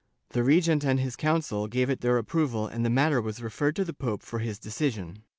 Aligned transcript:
The 0.29 0.41
regent 0.43 0.83
and 0.83 0.99
his 0.99 1.15
council 1.15 1.67
gave 1.67 1.87
it 1.87 2.01
their 2.01 2.17
approval 2.17 2.65
and 2.65 2.83
the 2.83 2.89
matter 2.89 3.21
was 3.21 3.39
referred 3.39 3.75
to 3.75 3.85
the 3.85 3.93
pope 3.93 4.23
for 4.23 4.39
his 4.39 4.57
decision. 4.57 5.21